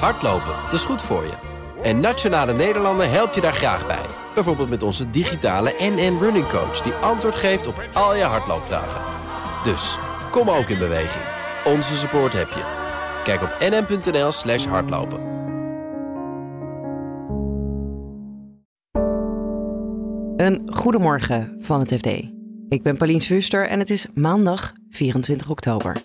Hardlopen, 0.00 0.54
dat 0.64 0.72
is 0.72 0.84
goed 0.84 1.02
voor 1.02 1.22
je. 1.22 1.32
En 1.82 2.00
Nationale 2.00 2.52
Nederlanden 2.52 3.10
helpt 3.10 3.34
je 3.34 3.40
daar 3.40 3.54
graag 3.54 3.86
bij. 3.86 4.04
Bijvoorbeeld 4.34 4.68
met 4.68 4.82
onze 4.82 5.10
digitale 5.10 5.74
NN 5.78 6.18
Running 6.20 6.48
Coach... 6.48 6.80
die 6.80 6.92
antwoord 6.92 7.34
geeft 7.34 7.66
op 7.66 7.88
al 7.92 8.16
je 8.16 8.22
hardloopvragen. 8.22 9.00
Dus, 9.64 9.98
kom 10.30 10.50
ook 10.50 10.68
in 10.68 10.78
beweging. 10.78 11.24
Onze 11.64 11.96
support 11.96 12.32
heb 12.32 12.48
je. 12.48 12.62
Kijk 13.24 13.42
op 13.42 13.56
nn.nl 13.60 14.32
slash 14.32 14.64
hardlopen. 14.64 15.20
Een 20.36 20.68
goedemorgen 20.74 21.56
van 21.60 21.80
het 21.80 21.94
FD. 21.94 22.06
Ik 22.68 22.82
ben 22.82 22.96
Paulien 22.96 23.20
Swuster 23.20 23.68
en 23.68 23.78
het 23.78 23.90
is 23.90 24.06
maandag 24.14 24.72
24 24.88 25.50
oktober. 25.50 25.96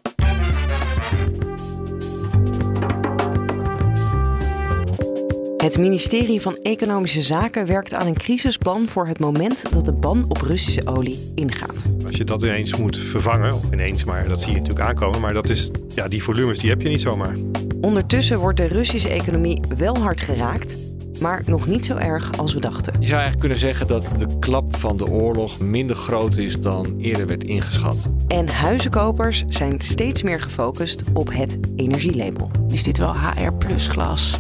Het 5.64 5.78
ministerie 5.78 6.42
van 6.42 6.58
Economische 6.62 7.22
Zaken 7.22 7.66
werkt 7.66 7.94
aan 7.94 8.08
een 8.08 8.18
crisisplan 8.18 8.88
voor 8.88 9.08
het 9.08 9.20
moment 9.20 9.66
dat 9.72 9.86
de 9.86 9.94
ban 9.94 10.26
op 10.28 10.42
Russische 10.42 10.88
olie 10.88 11.32
ingaat. 11.36 11.86
Als 12.06 12.16
je 12.16 12.24
dat 12.24 12.42
ineens 12.42 12.76
moet 12.76 12.98
vervangen, 12.98 13.56
of 13.56 13.64
ineens, 13.72 14.04
maar 14.04 14.28
dat 14.28 14.42
zie 14.42 14.52
je 14.52 14.58
natuurlijk 14.58 14.88
aankomen, 14.88 15.22
maar 15.22 15.34
dat 15.34 15.50
is, 15.50 15.72
ja, 15.96 16.08
die 16.08 16.24
volumes 16.24 16.60
die 16.60 16.70
heb 16.70 16.82
je 16.82 16.90
niet 16.90 17.02
zomaar. 17.02 17.36
Ondertussen 17.82 18.40
wordt 18.40 18.58
de 18.58 18.68
Russische 18.68 19.10
economie 19.10 19.62
wel 19.78 19.98
hard 19.98 20.22
geraakt, 20.22 20.78
maar 21.20 21.44
nog 21.46 21.68
niet 21.68 21.86
zo 21.86 21.96
erg 21.96 22.38
als 22.38 22.54
we 22.54 22.60
dachten. 22.60 22.94
Je 22.94 23.06
zou 23.06 23.20
eigenlijk 23.20 23.40
kunnen 23.40 23.58
zeggen 23.58 23.88
dat 23.88 24.12
de 24.18 24.40
klap 24.40 24.78
van 24.78 24.96
de 24.96 25.08
oorlog 25.08 25.60
minder 25.60 25.96
groot 25.96 26.38
is 26.38 26.60
dan 26.60 26.96
eerder 26.98 27.28
werd 27.28 27.44
ingeschat. 27.44 27.98
En 28.28 28.48
huizenkopers 28.48 29.44
zijn 29.48 29.82
steeds 29.82 30.24
meer 30.24 30.42
gefocust 30.42 31.04
op 31.14 31.30
het 31.34 31.60
energielabel. 31.76 32.52
Is 32.70 32.84
dit 32.84 32.98
wel 32.98 33.14
HR 33.14 33.54
plus 33.54 33.88
glas? 33.88 34.40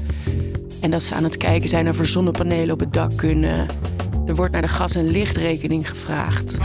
En 0.82 0.92
dat 0.92 1.04
ze 1.04 1.16
aan 1.16 1.24
het 1.24 1.38
kijken 1.38 1.70
zijn 1.70 1.90
of 1.90 2.00
er 2.00 2.06
zonnepanelen 2.06 2.73
op 2.73 2.80
het 2.80 2.94
dak 2.94 3.17
kunnen. 3.17 3.67
Er 4.26 4.36
wordt 4.36 4.52
naar 4.52 4.62
de 4.62 4.67
gas- 4.67 4.95
en 4.95 5.09
lichtrekening 5.09 5.90
gevraagd. 5.90 6.58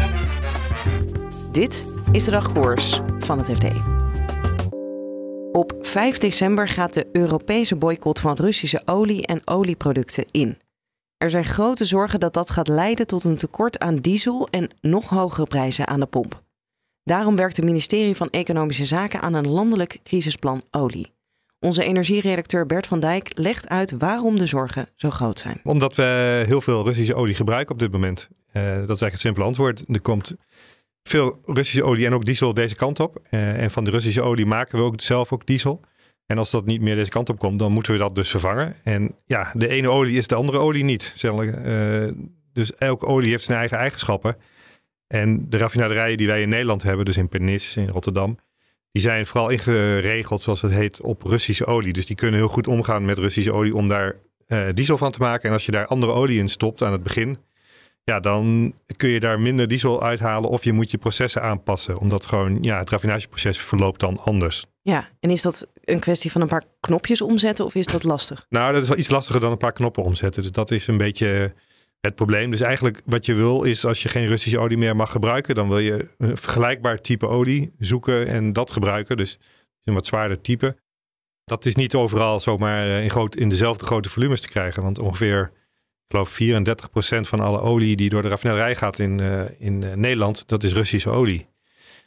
Dit 1.53 1.87
is 2.13 2.25
de 2.25 2.31
dagkoers 2.31 3.01
van 3.19 3.39
het 3.39 3.51
FD. 3.51 3.65
Op 5.53 5.75
5 5.81 6.19
december 6.19 6.69
gaat 6.69 6.95
de 6.95 7.07
Europese 7.13 7.77
boycott 7.77 8.21
van 8.21 8.37
Russische 8.37 8.83
olie 8.85 9.27
en 9.27 9.41
olieproducten 9.45 10.25
in. 10.31 10.59
Er 11.17 11.31
zijn 11.31 11.45
grote 11.45 11.85
zorgen 11.85 12.21
dat 12.21 12.33
dat 12.33 12.51
gaat 12.51 12.69
leiden 12.69 13.07
tot 13.07 13.25
een 13.25 13.37
tekort 13.37 13.79
aan 13.79 13.97
diesel 13.97 14.49
en 14.51 14.71
nog 14.81 15.09
hogere 15.09 15.47
prijzen 15.47 15.89
aan 15.89 16.01
de 16.01 16.07
pomp. 16.07 16.43
Daarom 17.03 17.37
werkt 17.37 17.57
het 17.57 17.65
ministerie 17.65 18.17
van 18.17 18.31
Economische 18.31 18.87
Zaken 18.87 19.21
aan 19.21 19.35
een 19.35 19.49
landelijk 19.49 19.99
crisisplan 20.03 20.63
olie. 20.71 21.14
Onze 21.61 21.85
energieredacteur 21.85 22.67
Bert 22.67 22.87
van 22.87 23.01
Dijk 23.01 23.31
legt 23.35 23.69
uit 23.69 23.91
waarom 23.91 24.39
de 24.39 24.47
zorgen 24.47 24.89
zo 24.97 25.11
groot 25.11 25.39
zijn. 25.39 25.61
Omdat 25.63 25.97
we 25.97 26.43
heel 26.47 26.61
veel 26.61 26.85
Russische 26.85 27.15
olie 27.15 27.35
gebruiken 27.35 27.75
op 27.75 27.81
dit 27.81 27.93
moment. 27.93 28.29
Uh, 28.31 28.63
dat 28.63 28.67
is 28.67 28.79
eigenlijk 28.79 29.13
het 29.13 29.21
simpele 29.21 29.47
antwoord. 29.47 29.85
Er 29.87 30.01
komt 30.01 30.37
veel 31.03 31.41
Russische 31.45 31.85
olie 31.85 32.07
en 32.07 32.15
ook 32.15 32.25
diesel 32.25 32.55
deze 32.55 32.75
kant 32.75 33.01
op. 33.01 33.19
Uh, 33.31 33.63
en 33.63 33.71
van 33.71 33.85
de 33.85 33.91
Russische 33.91 34.23
olie 34.23 34.47
maken 34.47 34.79
we 34.79 34.85
ook 34.85 35.01
zelf 35.01 35.33
ook 35.33 35.47
diesel. 35.47 35.81
En 36.27 36.39
als 36.39 36.51
dat 36.51 36.67
niet 36.67 36.81
meer 36.81 36.95
deze 36.95 37.11
kant 37.11 37.29
op 37.29 37.39
komt, 37.39 37.59
dan 37.59 37.73
moeten 37.73 37.93
we 37.93 37.99
dat 37.99 38.15
dus 38.15 38.31
vervangen. 38.31 38.77
En 38.83 39.15
ja, 39.27 39.51
de 39.55 39.69
ene 39.69 39.89
olie 39.89 40.17
is 40.17 40.27
de 40.27 40.35
andere 40.35 40.59
olie 40.59 40.85
niet. 40.85 41.15
Uh, 41.25 42.09
dus 42.53 42.75
elke 42.75 43.07
olie 43.07 43.31
heeft 43.31 43.45
zijn 43.45 43.59
eigen 43.59 43.79
eigenschappen. 43.79 44.37
En 45.07 45.51
de 45.51 45.57
raffinaderijen 45.57 46.17
die 46.17 46.27
wij 46.27 46.43
in 46.43 46.49
Nederland 46.49 46.83
hebben, 46.83 47.05
dus 47.05 47.17
in 47.17 47.29
Pernis, 47.29 47.77
in 47.77 47.89
Rotterdam, 47.89 48.39
die 48.95 49.03
zijn 49.03 49.27
vooral 49.27 49.49
ingeregeld, 49.49 50.43
zoals 50.43 50.63
het 50.63 50.73
heet, 50.73 51.01
op 51.01 51.23
Russische 51.23 51.67
olie. 51.67 51.93
Dus 51.93 52.07
die 52.07 52.17
kunnen 52.17 52.41
heel 52.41 52.49
goed 52.49 52.69
omgaan 52.69 53.05
met 53.05 53.19
Russische 53.19 53.53
olie 53.53 53.75
om 53.75 53.89
daar 53.89 54.17
uh, 54.49 54.67
diesel 54.75 54.99
van 54.99 55.11
te 55.11 55.19
maken. 55.19 55.49
En 55.49 55.53
als 55.53 55.67
je 55.67 55.73
daar 55.73 55.87
andere 55.87 56.13
olie 56.13 56.39
in 56.39 56.49
stopt 56.49 56.83
aan 56.83 56.93
het 56.93 57.03
begin, 57.03 57.39
ja, 58.05 58.21
dan 58.21 58.75
kun 58.97 59.09
je 59.09 59.21
daar 59.21 59.41
minder 59.41 59.69
diesel 59.69 60.03
uithalen 60.03 60.51
of 60.51 60.65
je 60.65 60.73
moet 60.73 60.91
je 60.91 60.99
processen 60.99 61.43
aanpassen. 61.43 61.99
Omdat 61.99 62.27
gewoon, 62.27 62.59
ja, 62.61 62.79
het 62.79 62.91
raffinageproces 62.91 63.59
verloopt 63.59 64.01
dan 64.01 64.19
anders. 64.19 64.65
Ja, 64.83 65.09
en 65.21 65.31
is 65.31 65.43
dat 65.43 65.69
een 65.85 66.01
kwestie 66.01 66.31
van 66.33 66.41
een 66.41 66.49
paar 66.49 66.65
knopjes 66.81 67.23
omzetten 67.23 67.65
of 67.65 67.75
is 67.75 67.87
dat 67.87 68.05
lastig? 68.05 68.47
Nou, 68.49 68.73
dat 68.73 68.83
is 68.83 68.89
wel 68.89 68.99
iets 68.99 69.11
lastiger 69.11 69.41
dan 69.41 69.51
een 69.51 69.57
paar 69.57 69.73
knoppen 69.73 70.03
omzetten. 70.03 70.43
Dus 70.43 70.53
dat 70.53 70.71
is 70.71 70.87
een 70.87 70.99
beetje 70.99 71.55
het 72.05 72.15
probleem. 72.15 72.51
Dus 72.51 72.61
eigenlijk 72.61 73.03
wat 73.05 73.27
je 73.27 73.35
wil 73.35 73.63
is 73.63 73.85
als 73.85 74.03
je 74.03 74.09
geen 74.09 74.27
Russische 74.27 74.59
olie 74.59 74.79
meer 74.79 74.97
mag 74.97 75.11
gebruiken, 75.11 75.55
dan 75.55 75.69
wil 75.69 75.79
je 75.79 76.09
een 76.19 76.37
vergelijkbaar 76.37 77.01
type 77.01 77.27
olie 77.27 77.73
zoeken 77.79 78.27
en 78.27 78.53
dat 78.53 78.71
gebruiken. 78.71 79.17
Dus 79.17 79.39
een 79.85 79.95
wat 79.95 80.07
zwaarder 80.07 80.41
type. 80.41 80.77
Dat 81.45 81.65
is 81.65 81.75
niet 81.75 81.95
overal 81.95 82.41
zomaar 82.41 83.03
in, 83.03 83.11
groot, 83.11 83.37
in 83.37 83.49
dezelfde 83.49 83.85
grote 83.85 84.09
volumes 84.11 84.41
te 84.41 84.49
krijgen. 84.49 84.83
Want 84.83 84.99
ongeveer, 84.99 85.53
ik 86.09 86.17
geloof 86.17 86.41
34% 86.43 87.21
van 87.21 87.41
alle 87.41 87.61
olie 87.61 87.97
die 87.97 88.11
door 88.11 88.23
de 88.23 88.29
raffinaderij 88.29 88.77
gaat 88.77 88.99
in, 88.99 89.19
uh, 89.19 89.43
in 89.59 89.83
uh, 89.83 89.93
Nederland, 89.93 90.49
dat 90.49 90.63
is 90.63 90.73
Russische 90.73 91.11
olie. 91.11 91.47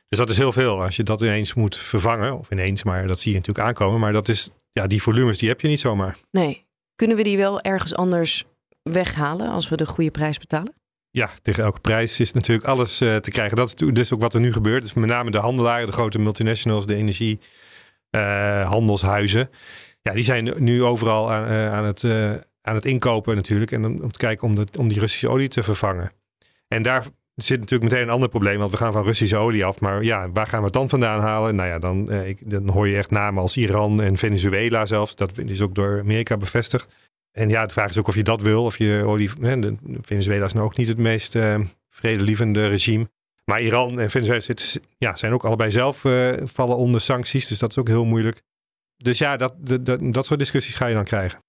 Dus 0.10 0.18
dat 0.18 0.30
is 0.30 0.38
heel 0.38 0.52
veel. 0.52 0.82
Als 0.82 0.96
je 0.96 1.04
dat 1.04 1.22
ineens 1.22 1.54
moet 1.54 1.78
vervangen, 1.78 2.38
of 2.38 2.52
ineens, 2.52 2.84
maar 2.84 3.08
dat 3.08 3.20
zie 3.20 3.32
je 3.32 3.38
natuurlijk 3.38 3.68
aankomen. 3.68 4.00
Maar 4.00 4.14
dat 4.14 4.28
is, 4.28 4.50
ja, 4.72 4.88
die 4.88 5.02
volumes 5.02 5.38
die 5.38 5.50
heb 5.50 5.62
je 5.62 5.68
niet 5.68 5.80
zomaar. 5.80 6.18
Nee. 6.32 6.66
Kunnen 6.96 7.18
we 7.18 7.24
die 7.24 7.38
wel 7.38 7.62
ergens 7.62 7.96
anders 7.96 8.46
weghalen 8.92 9.50
als 9.50 9.70
we 9.70 9.76
de 9.76 9.86
goede 9.86 10.12
prijs 10.12 10.38
betalen? 10.38 10.76
Ja, 11.12 11.30
tegen 11.42 11.64
elke 11.64 11.80
prijs 11.80 12.20
is 12.20 12.34
natuurlijk 12.34 12.68
alles 12.68 13.02
uh, 13.02 13.16
te 13.16 13.32
krijgen. 13.32 13.58
Dat 13.58 13.68
is 13.68 13.76
dus 13.76 14.14
ook 14.14 14.22
wat 14.22 14.34
er 14.34 14.40
nu 14.40 14.54
gebeurt. 14.54 14.82
Dus 14.82 14.94
met 14.94 15.10
name 15.10 15.32
de 15.32 15.38
handelaren, 15.38 15.86
de 15.86 15.92
grote 15.92 16.20
multinationals, 16.20 16.86
de 16.86 16.96
energiehandelshuizen. 16.96 19.40
Uh, 19.40 19.48
ja, 20.02 20.14
die 20.14 20.24
zijn 20.24 20.54
nu 20.58 20.84
overal 20.84 21.32
aan, 21.32 21.52
uh, 21.52 21.74
aan, 21.74 21.86
het, 21.86 22.04
aan 22.62 22.76
het 22.76 22.86
inkopen 22.86 23.36
natuurlijk. 23.36 23.72
En 23.72 23.86
om, 23.86 24.02
om 24.02 24.12
te 24.12 24.20
kijken 24.20 24.48
om, 24.48 24.56
de, 24.56 24.66
om 24.78 24.88
die 24.88 25.00
Russische 25.00 25.30
olie 25.30 25.48
te 25.48 25.64
vervangen. 25.64 26.12
En 26.68 26.82
daar 26.82 27.06
zit 27.36 27.60
natuurlijk 27.60 27.92
meteen 27.92 28.08
een 28.08 28.14
ander 28.14 28.30
probleem. 28.30 28.60
Want 28.60 28.72
we 28.72 28.78
gaan 28.78 28.94
van 28.94 29.04
Russische 29.04 29.38
olie 29.38 29.66
af. 29.66 29.80
Maar 29.80 30.04
ja, 30.04 30.32
waar 30.32 30.48
gaan 30.48 30.60
we 30.60 30.66
het 30.66 30.74
dan 30.74 30.90
vandaan 30.90 31.22
halen? 31.22 31.56
Nou 31.56 31.70
ja, 31.70 31.80
dan, 31.80 32.12
ik, 32.12 32.52
dan 32.52 32.70
hoor 32.70 32.88
je 32.88 32.98
echt 32.98 33.12
namen 33.12 33.42
als 33.42 33.58
Iran 33.58 34.02
en 34.02 34.18
Venezuela 34.18 34.86
zelfs. 34.86 35.16
Dat 35.16 35.38
is 35.38 35.62
ook 35.62 35.76
door 35.76 36.00
Amerika 36.00 36.38
bevestigd. 36.38 36.88
En 37.38 37.50
ja, 37.50 37.66
de 37.66 37.74
vraag 37.74 37.90
is 37.90 37.98
ook 37.98 38.08
of 38.08 38.16
je 38.16 38.24
dat 38.24 38.42
wil. 38.42 38.64
Of 38.64 38.78
je 38.78 39.04
olie. 39.06 39.30
Hè, 39.42 39.60
de, 39.60 39.76
Venezuela 40.02 40.46
is 40.46 40.54
nou 40.54 40.66
ook 40.66 40.78
niet 40.78 40.88
het 40.88 40.98
meest 40.98 41.36
uh, 41.36 41.60
vredelievende 41.90 42.68
regime. 42.68 43.10
Maar 43.46 43.62
Iran 43.62 44.00
en 44.00 44.10
Venezuela 44.10 44.42
ja, 44.98 45.16
zijn 45.16 45.34
ook 45.34 45.46
allebei 45.46 45.72
zelf 45.72 46.04
uh, 46.04 46.34
vallen 46.44 46.78
onder 46.78 47.02
sancties. 47.02 47.48
Dus 47.48 47.60
dat 47.60 47.70
is 47.70 47.78
ook 47.78 47.88
heel 47.88 48.06
moeilijk. 48.06 48.42
Dus 48.98 49.18
ja, 49.18 49.38
dat, 49.38 49.54
dat, 49.82 50.00
dat 50.14 50.26
soort 50.26 50.40
discussies 50.40 50.76
ga 50.76 50.86
je 50.86 50.94
dan 50.94 51.04
krijgen. 51.04 51.40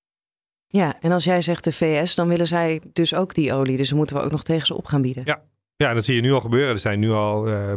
Ja, 0.67 1.01
en 1.01 1.13
als 1.13 1.25
jij 1.25 1.43
zegt 1.43 1.65
de 1.65 1.73
VS, 1.73 2.15
dan 2.15 2.29
willen 2.29 2.47
zij 2.47 2.81
dus 2.93 3.15
ook 3.15 3.35
die 3.35 3.53
olie. 3.53 3.77
Dus 3.77 3.93
moeten 3.93 4.17
we 4.17 4.23
ook 4.23 4.31
nog 4.31 4.43
tegen 4.43 4.67
ze 4.67 4.75
op 4.75 4.87
gaan 4.87 5.03
bieden. 5.03 5.23
Ja, 5.27 5.43
ja 5.77 5.95
dat 5.95 6.05
zie 6.05 6.15
je 6.15 6.21
nu 6.21 6.33
al 6.33 6.41
gebeuren. 6.41 6.73
Er 6.73 6.79
zijn 6.79 6.99
nu 6.99 7.11
al 7.11 7.49
uh, 7.49 7.73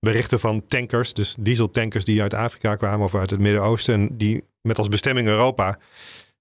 berichten 0.00 0.40
van 0.40 0.66
tankers, 0.66 1.14
dus 1.14 1.36
dieseltankers 1.38 2.04
die 2.04 2.22
uit 2.22 2.34
Afrika 2.34 2.76
kwamen 2.76 3.04
of 3.04 3.14
uit 3.14 3.30
het 3.30 3.40
Midden-Oosten. 3.40 4.18
Die 4.18 4.44
met 4.60 4.78
als 4.78 4.88
bestemming 4.88 5.28
Europa 5.28 5.78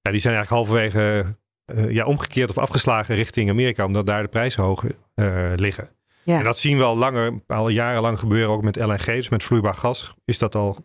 ja, 0.06 0.12
die 0.12 0.20
zijn 0.20 0.36
eigenlijk 0.36 0.50
halverwege 0.50 1.36
uh, 1.74 1.92
ja, 1.92 2.06
omgekeerd 2.06 2.50
of 2.50 2.58
afgeslagen 2.58 3.16
richting 3.16 3.50
Amerika, 3.50 3.86
omdat 3.86 4.06
daar 4.06 4.22
de 4.22 4.28
prijzen 4.28 4.64
hoog 4.64 4.84
uh, 4.84 5.52
liggen. 5.56 5.90
Ja. 6.24 6.38
En 6.38 6.44
dat 6.44 6.58
zien 6.58 6.78
we 6.78 6.84
al 6.84 6.98
langer, 6.98 7.42
al 7.48 7.70
jarenlang 7.70 8.20
gebeuren, 8.20 8.50
ook 8.50 8.64
met 8.64 8.76
LNG, 8.76 9.06
dus 9.06 9.30
met 9.30 9.44
vloeibaar 9.44 9.74
gas, 9.74 10.14
is 10.26 10.40
dat 10.40 10.56
al 10.56 10.78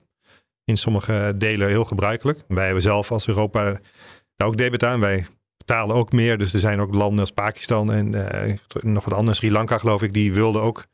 in 0.64 0.76
sommige 0.76 1.34
delen 1.36 1.68
heel 1.68 1.84
gebruikelijk. 1.84 2.38
Wij 2.48 2.64
hebben 2.64 2.82
zelf 2.82 3.12
als 3.12 3.28
Europa 3.28 3.80
daar 4.36 4.48
ook 4.48 4.56
debet 4.56 4.84
aan. 4.84 5.00
Wij 5.00 5.26
betalen 5.56 5.96
ook 5.96 6.12
meer, 6.12 6.38
dus 6.38 6.52
er 6.52 6.58
zijn 6.58 6.80
ook 6.80 6.94
landen 6.94 7.20
als 7.20 7.30
Pakistan 7.30 7.92
en 7.92 8.12
uh, 8.12 8.54
nog 8.80 9.04
wat 9.04 9.18
anders, 9.18 9.38
Sri 9.38 9.52
Lanka 9.52 9.78
geloof 9.78 10.02
ik, 10.02 10.12
die 10.12 10.32
wilden 10.32 10.62
ook 10.62 10.86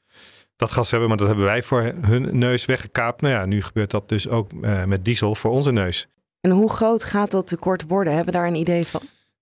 dat 0.56 0.70
gas 0.70 0.90
hebben, 0.90 1.08
maar 1.08 1.18
dat 1.18 1.26
hebben 1.26 1.44
wij 1.44 1.62
voor 1.62 1.92
hun 2.00 2.38
neus 2.38 2.64
weggekaapt. 2.64 3.20
Nou 3.20 3.34
ja, 3.34 3.46
nu 3.46 3.62
gebeurt 3.62 3.90
dat 3.90 4.08
dus 4.08 4.28
ook 4.28 4.52
met 4.86 5.04
diesel 5.04 5.34
voor 5.34 5.50
onze 5.50 5.72
neus. 5.72 6.08
En 6.40 6.50
hoe 6.50 6.70
groot 6.70 7.04
gaat 7.04 7.30
dat 7.30 7.46
tekort 7.46 7.86
worden? 7.86 8.14
Hebben 8.14 8.32
we 8.32 8.38
daar 8.38 8.48
een 8.48 8.56
idee 8.56 8.86
van? 8.86 9.00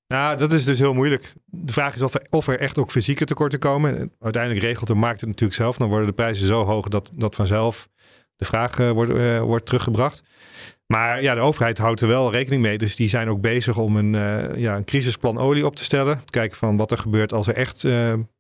Nou, 0.08 0.36
dat 0.36 0.52
is 0.52 0.64
dus 0.64 0.78
heel 0.78 0.94
moeilijk. 0.94 1.32
De 1.44 1.72
vraag 1.72 1.94
is 1.94 2.02
of 2.02 2.14
er, 2.14 2.26
of 2.30 2.46
er 2.46 2.60
echt 2.60 2.78
ook 2.78 2.90
fysieke 2.90 3.24
tekorten 3.24 3.58
komen. 3.58 4.12
Uiteindelijk 4.20 4.64
regelt 4.64 4.86
de 4.86 4.94
markt 4.94 5.20
het 5.20 5.28
natuurlijk 5.28 5.58
zelf. 5.58 5.76
Dan 5.76 5.88
worden 5.88 6.06
de 6.06 6.12
prijzen 6.12 6.46
zo 6.46 6.64
hoog 6.64 6.88
dat, 6.88 7.10
dat 7.12 7.34
vanzelf 7.34 7.88
de 8.36 8.44
vraag 8.44 8.78
uh, 8.78 8.90
wordt, 8.90 9.10
uh, 9.10 9.40
wordt 9.40 9.66
teruggebracht. 9.66 10.22
Maar 10.86 11.22
ja, 11.22 11.34
de 11.34 11.40
overheid 11.40 11.78
houdt 11.78 12.00
er 12.00 12.08
wel 12.08 12.32
rekening 12.32 12.62
mee. 12.62 12.78
Dus 12.78 12.96
die 12.96 13.08
zijn 13.08 13.28
ook 13.28 13.40
bezig 13.40 13.78
om 13.78 13.96
een, 13.96 14.14
uh, 14.14 14.56
ja, 14.56 14.76
een 14.76 14.84
crisisplan 14.84 15.38
olie 15.38 15.66
op 15.66 15.76
te 15.76 15.84
stellen. 15.84 16.20
Kijken 16.30 16.56
van 16.56 16.76
wat 16.76 16.90
er 16.90 16.98
gebeurt 16.98 17.32
als 17.32 17.46
er 17.46 17.54
echt, 17.54 17.86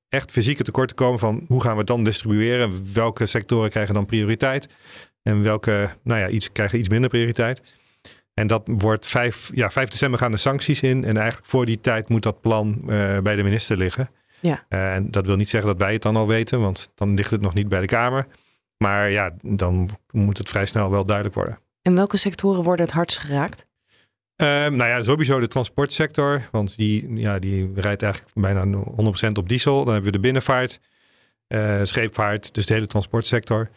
echt 0.08 0.30
fysieke 0.30 0.62
tekorten 0.62 0.96
komen. 0.96 1.18
Van 1.18 1.44
hoe 1.48 1.62
gaan 1.62 1.76
we 1.76 1.84
dan 1.84 2.04
distribueren? 2.04 2.92
Welke 2.92 3.26
sectoren 3.26 3.70
krijgen 3.70 3.94
dan 3.94 4.06
prioriteit? 4.06 4.68
En 5.22 5.42
welke 5.42 5.90
nou 6.02 6.20
ja, 6.20 6.28
iets, 6.28 6.52
krijgen 6.52 6.78
iets 6.78 6.88
minder 6.88 7.10
prioriteit? 7.10 7.62
En 8.34 8.46
dat 8.46 8.62
wordt 8.66 9.06
5, 9.06 9.50
ja, 9.54 9.70
5 9.70 9.88
december 9.88 10.18
gaan 10.18 10.30
de 10.30 10.36
sancties 10.36 10.80
in. 10.80 11.04
En 11.04 11.16
eigenlijk 11.16 11.46
voor 11.46 11.66
die 11.66 11.80
tijd 11.80 12.08
moet 12.08 12.22
dat 12.22 12.40
plan 12.40 12.80
uh, 12.86 13.18
bij 13.18 13.36
de 13.36 13.42
minister 13.42 13.76
liggen. 13.76 14.10
Ja. 14.40 14.64
Uh, 14.68 14.94
en 14.94 15.10
dat 15.10 15.26
wil 15.26 15.36
niet 15.36 15.48
zeggen 15.48 15.70
dat 15.70 15.78
wij 15.78 15.92
het 15.92 16.02
dan 16.02 16.16
al 16.16 16.26
weten, 16.26 16.60
want 16.60 16.92
dan 16.94 17.14
ligt 17.14 17.30
het 17.30 17.40
nog 17.40 17.54
niet 17.54 17.68
bij 17.68 17.80
de 17.80 17.86
Kamer. 17.86 18.26
Maar 18.76 19.10
ja, 19.10 19.34
dan 19.42 19.88
moet 20.10 20.38
het 20.38 20.48
vrij 20.48 20.66
snel 20.66 20.90
wel 20.90 21.04
duidelijk 21.04 21.34
worden. 21.34 21.58
En 21.82 21.94
welke 21.94 22.16
sectoren 22.16 22.62
worden 22.62 22.84
het 22.84 22.94
hardst 22.94 23.18
geraakt? 23.18 23.68
Um, 24.36 24.76
nou 24.76 24.90
ja, 24.90 25.02
sowieso 25.02 25.40
de 25.40 25.48
transportsector, 25.48 26.48
want 26.50 26.76
die, 26.76 27.14
ja, 27.14 27.38
die 27.38 27.70
rijdt 27.74 28.02
eigenlijk 28.02 28.34
bijna 28.34 28.82
100% 29.26 29.32
op 29.32 29.48
diesel. 29.48 29.84
Dan 29.84 29.92
hebben 29.92 30.12
we 30.12 30.16
de 30.16 30.22
binnenvaart, 30.22 30.80
uh, 31.48 31.80
scheepvaart, 31.82 32.54
dus 32.54 32.66
de 32.66 32.74
hele 32.74 32.86
transportsector. 32.86 33.70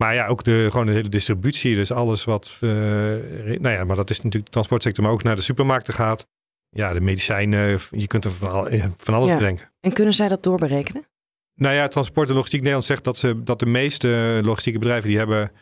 Maar 0.00 0.14
ja, 0.14 0.26
ook 0.26 0.44
de, 0.44 0.68
gewoon 0.70 0.86
de 0.86 0.92
hele 0.92 1.08
distributie, 1.08 1.74
dus 1.74 1.92
alles 1.92 2.24
wat, 2.24 2.58
uh, 2.60 2.70
nou 2.70 3.70
ja, 3.70 3.84
maar 3.84 3.96
dat 3.96 4.10
is 4.10 4.16
natuurlijk 4.16 4.44
de 4.44 4.50
transportsector, 4.50 5.04
maar 5.04 5.12
ook 5.12 5.22
naar 5.22 5.36
de 5.36 5.42
supermarkten 5.42 5.94
gaat. 5.94 6.26
Ja, 6.70 6.92
de 6.92 7.00
medicijnen, 7.00 7.78
je 7.90 8.06
kunt 8.06 8.24
er 8.24 8.30
van, 8.30 8.68
van 8.96 9.14
alles 9.14 9.28
ja. 9.28 9.36
bedenken. 9.36 9.70
En 9.80 9.92
kunnen 9.92 10.14
zij 10.14 10.28
dat 10.28 10.42
doorberekenen? 10.42 11.06
Nou 11.54 11.74
ja, 11.74 11.88
Transport 11.88 12.28
en 12.28 12.34
Logistiek 12.34 12.60
Nederland 12.60 12.86
zegt 12.86 13.04
dat, 13.04 13.16
ze, 13.16 13.42
dat 13.42 13.58
de 13.58 13.66
meeste 13.66 14.40
logistieke 14.42 14.78
bedrijven 14.78 15.08
die 15.08 15.18
hebben 15.18 15.52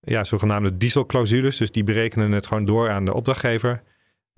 ja, 0.00 0.24
zogenaamde 0.24 0.76
dieselclausules. 0.76 1.56
Dus 1.56 1.70
die 1.70 1.84
berekenen 1.84 2.32
het 2.32 2.46
gewoon 2.46 2.64
door 2.64 2.90
aan 2.90 3.04
de 3.04 3.14
opdrachtgever. 3.14 3.82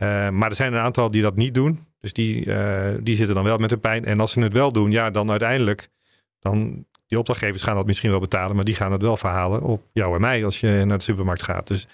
Uh, 0.03 0.29
maar 0.31 0.51
er 0.51 0.57
zijn 0.57 0.73
een 0.73 0.81
aantal 0.81 1.11
die 1.11 1.23
dat 1.23 1.37
niet 1.37 1.55
doen. 1.55 1.87
Dus 2.01 2.13
die, 2.13 2.45
uh, 2.45 2.95
die 3.01 3.15
zitten 3.15 3.35
dan 3.35 3.45
wel 3.45 3.59
met 3.59 3.71
de 3.71 3.79
pijn. 3.79 4.05
En 4.05 4.21
als 4.21 4.33
ze 4.33 4.41
het 4.41 4.53
wel 4.53 4.73
doen, 4.73 4.91
ja, 4.91 5.11
dan 5.11 5.31
uiteindelijk, 5.31 5.89
dan 6.39 6.87
die 7.07 7.19
opdrachtgevers 7.19 7.63
gaan 7.63 7.75
dat 7.75 7.87
misschien 7.87 8.11
wel 8.11 8.21
betalen, 8.21 8.57
maar 8.57 8.65
die 8.65 8.75
gaan 8.75 8.93
het 8.93 9.03
wel 9.03 9.17
verhalen 9.17 9.63
op 9.63 9.83
jou 9.93 10.15
en 10.15 10.21
mij 10.21 10.45
als 10.45 10.61
je 10.61 10.83
naar 10.87 10.99
de 10.99 11.05
supermarkt 11.05 11.43
gaat. 11.43 11.67
Dus 11.67 11.87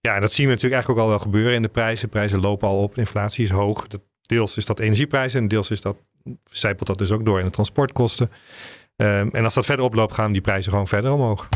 ja, 0.00 0.20
dat 0.20 0.32
zien 0.32 0.46
we 0.46 0.52
natuurlijk 0.52 0.74
eigenlijk 0.74 1.00
ook 1.00 1.06
al 1.06 1.18
wel 1.18 1.24
gebeuren 1.24 1.54
in 1.54 1.62
de 1.62 1.68
prijzen. 1.68 2.08
Prijzen 2.08 2.40
lopen 2.40 2.68
al 2.68 2.82
op, 2.82 2.98
inflatie 2.98 3.44
is 3.44 3.50
hoog. 3.50 3.86
Deels 4.22 4.56
is 4.56 4.66
dat 4.66 4.78
energieprijzen 4.78 5.40
en 5.40 5.48
deels 5.48 5.70
is 5.70 5.80
dat, 5.80 5.96
zijpelt 6.50 6.88
dat 6.88 6.98
dus 6.98 7.10
ook 7.10 7.24
door 7.24 7.38
in 7.38 7.44
de 7.44 7.50
transportkosten. 7.50 8.30
Um, 8.96 9.30
en 9.32 9.44
als 9.44 9.54
dat 9.54 9.64
verder 9.64 9.84
oploopt, 9.84 10.14
gaan 10.14 10.32
die 10.32 10.40
prijzen 10.40 10.70
gewoon 10.70 10.88
verder 10.88 11.12
omhoog. 11.12 11.48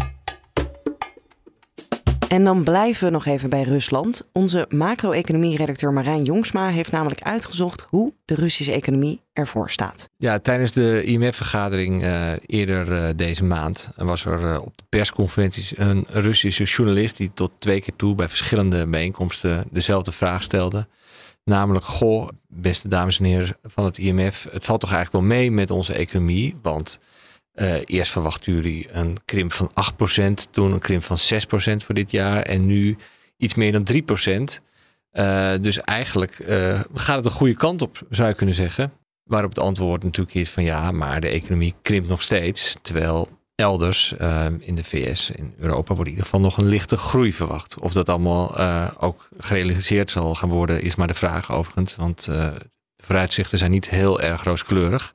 En 2.28 2.44
dan 2.44 2.62
blijven 2.62 3.04
we 3.04 3.12
nog 3.12 3.26
even 3.26 3.50
bij 3.50 3.62
Rusland. 3.62 4.28
Onze 4.32 4.66
macro-economie-redacteur 4.68 5.92
Marijn 5.92 6.22
Jongsma 6.22 6.68
heeft 6.68 6.90
namelijk 6.90 7.22
uitgezocht 7.22 7.86
hoe 7.88 8.12
de 8.24 8.34
Russische 8.34 8.72
economie 8.72 9.20
ervoor 9.32 9.70
staat. 9.70 10.08
Ja, 10.16 10.38
tijdens 10.38 10.72
de 10.72 11.02
IMF-vergadering 11.04 12.02
uh, 12.02 12.32
eerder 12.46 12.92
uh, 12.92 13.08
deze 13.16 13.44
maand 13.44 13.88
was 13.96 14.24
er 14.24 14.42
uh, 14.42 14.60
op 14.64 14.76
de 14.76 14.84
persconferenties 14.88 15.78
een 15.78 16.06
Russische 16.08 16.64
journalist 16.64 17.16
die 17.16 17.30
tot 17.34 17.50
twee 17.58 17.80
keer 17.80 17.96
toe 17.96 18.14
bij 18.14 18.28
verschillende 18.28 18.86
bijeenkomsten 18.86 19.64
dezelfde 19.70 20.12
vraag 20.12 20.42
stelde. 20.42 20.86
Namelijk, 21.44 21.84
goh, 21.84 22.28
beste 22.48 22.88
dames 22.88 23.18
en 23.18 23.24
heren 23.24 23.56
van 23.62 23.84
het 23.84 23.98
IMF, 23.98 24.46
het 24.50 24.64
valt 24.64 24.80
toch 24.80 24.92
eigenlijk 24.92 25.24
wel 25.24 25.36
mee 25.36 25.50
met 25.50 25.70
onze 25.70 25.92
economie, 25.92 26.56
want 26.62 26.98
uh, 27.56 27.74
eerst 27.84 28.12
verwachten 28.12 28.54
jullie 28.54 28.88
een 28.92 29.18
krimp 29.24 29.52
van 29.52 29.70
8%, 30.20 30.50
toen 30.50 30.72
een 30.72 30.78
krimp 30.78 31.02
van 31.02 31.18
6% 31.18 31.76
voor 31.76 31.94
dit 31.94 32.10
jaar 32.10 32.42
en 32.42 32.66
nu 32.66 32.96
iets 33.36 33.54
meer 33.54 33.72
dan 33.72 33.86
3%. 33.92 34.62
Uh, 35.12 35.52
dus 35.60 35.80
eigenlijk 35.80 36.38
uh, 36.38 36.80
gaat 36.94 37.14
het 37.14 37.24
de 37.24 37.30
goede 37.30 37.56
kant 37.56 37.82
op, 37.82 37.98
zou 38.10 38.28
je 38.28 38.34
kunnen 38.34 38.54
zeggen. 38.54 38.92
Waarop 39.22 39.50
het 39.50 39.58
antwoord 39.58 40.02
natuurlijk 40.02 40.36
is 40.36 40.50
van 40.50 40.64
ja, 40.64 40.90
maar 40.90 41.20
de 41.20 41.28
economie 41.28 41.74
krimpt 41.82 42.08
nog 42.08 42.22
steeds. 42.22 42.76
Terwijl 42.82 43.28
elders 43.54 44.12
in 44.58 44.74
de 44.74 44.84
VS, 44.84 45.30
in 45.30 45.54
Europa, 45.58 45.94
wordt 45.94 46.10
in 46.10 46.16
ieder 46.16 46.24
geval 46.24 46.40
nog 46.40 46.58
een 46.58 46.68
lichte 46.68 46.96
groei 46.96 47.32
verwacht. 47.32 47.78
Of 47.78 47.92
dat 47.92 48.08
allemaal 48.08 48.58
ook 48.98 49.28
gerealiseerd 49.38 50.10
zal 50.10 50.34
gaan 50.34 50.48
worden, 50.48 50.82
is 50.82 50.94
maar 50.94 51.06
de 51.06 51.14
vraag 51.14 51.52
overigens. 51.52 51.96
Want 51.96 52.24
de 52.24 52.52
vooruitzichten 52.96 53.58
zijn 53.58 53.70
niet 53.70 53.88
heel 53.88 54.20
erg 54.20 54.44
rooskleurig. 54.44 55.12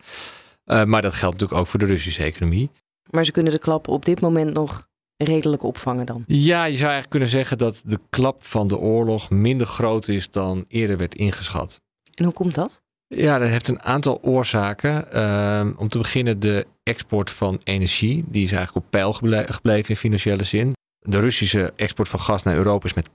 Uh, 0.72 0.84
maar 0.84 1.02
dat 1.02 1.14
geldt 1.14 1.34
natuurlijk 1.34 1.62
ook 1.62 1.68
voor 1.68 1.80
de 1.80 1.86
Russische 1.86 2.24
economie. 2.24 2.72
Maar 3.10 3.26
ze 3.26 3.32
kunnen 3.32 3.54
de 3.54 3.60
klap 3.60 3.88
op 3.88 4.06
dit 4.06 4.22
moment 4.22 4.54
nog 4.54 4.88
redelijk 5.18 5.64
opvangen 5.64 6.06
dan? 6.06 6.24
Ja, 6.28 6.64
je 6.64 6.76
zou 6.76 6.90
eigenlijk 6.90 7.10
kunnen 7.10 7.30
zeggen 7.30 7.58
dat 7.58 7.82
de 7.86 8.00
klap 8.10 8.46
van 8.46 8.68
de 8.68 8.78
oorlog 8.78 9.30
minder 9.30 9.68
groot 9.68 10.08
is 10.08 10.30
dan 10.30 10.66
eerder 10.68 10.98
werd 10.98 11.16
ingeschat. 11.16 11.82
En 12.14 12.24
hoe 12.24 12.34
komt 12.34 12.56
dat? 12.56 12.82
Ja, 13.08 13.40
dat 13.40 13.50
heeft 13.50 13.68
een 13.68 13.82
aantal 13.82 14.20
oorzaken. 14.22 15.08
Uh, 15.14 15.68
om 15.78 15.88
te 15.88 15.98
beginnen 15.98 16.40
de 16.40 16.68
export 16.84 17.30
van 17.30 17.62
energie. 17.64 18.24
Die 18.28 18.44
is 18.44 18.52
eigenlijk 18.52 18.86
op 18.86 18.92
peil 18.92 19.14
gebleven 19.46 19.90
in 19.90 19.96
financiële 19.96 20.44
zin. 20.44 20.74
De 21.04 21.20
Russische 21.20 21.74
export 21.76 22.10
van 22.10 22.20
gas 22.20 22.44
naar 22.44 22.56
Europa 22.56 22.86
is 22.86 22.94
met 22.94 23.10
80% 23.10 23.14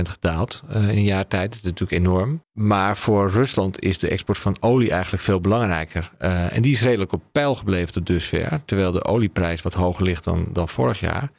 gedaald 0.00 0.62
uh, 0.70 0.82
in 0.82 0.88
een 0.88 1.04
jaar 1.04 1.28
tijd. 1.28 1.48
Dat 1.50 1.58
is 1.58 1.70
natuurlijk 1.70 2.00
enorm. 2.06 2.42
Maar 2.52 2.96
voor 2.96 3.30
Rusland 3.30 3.80
is 3.80 3.98
de 3.98 4.08
export 4.08 4.38
van 4.38 4.56
olie 4.60 4.90
eigenlijk 4.90 5.22
veel 5.22 5.40
belangrijker. 5.40 6.10
Uh, 6.20 6.56
en 6.56 6.62
die 6.62 6.72
is 6.72 6.82
redelijk 6.82 7.12
op 7.12 7.22
peil 7.32 7.54
gebleven 7.54 7.92
tot 7.92 8.06
dusver. 8.06 8.60
Terwijl 8.64 8.92
de 8.92 9.04
olieprijs 9.04 9.62
wat 9.62 9.74
hoger 9.74 10.04
ligt 10.04 10.24
dan, 10.24 10.48
dan 10.52 10.68
vorig 10.68 11.00
jaar. 11.00 11.30